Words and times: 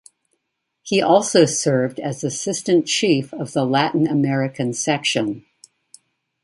He 0.81 0.99
also 0.99 1.45
served 1.45 1.99
as 1.99 2.23
Assistant 2.23 2.87
Chief 2.87 3.31
of 3.35 3.53
the 3.53 3.63
Latin 3.65 4.07
American 4.07 4.73
Section. 4.73 5.45